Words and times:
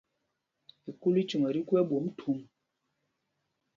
Ekúlícuŋ 0.91 1.41
ɛ 1.47 1.49
tí 1.55 1.61
gú 1.67 1.73
ɛ́ɓwôm 1.81 2.05
thûm. 2.17 2.39